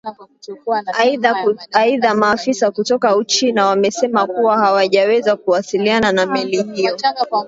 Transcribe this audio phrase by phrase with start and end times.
[1.73, 6.97] aidhaa maafisa kutoka uchina wamesema kuwa hawajaweza kuasiliana na meli hiyo